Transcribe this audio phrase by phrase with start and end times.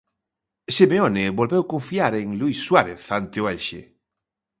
[0.75, 3.81] Simeone volveu confiar en Luís Suárez ante o Elxe.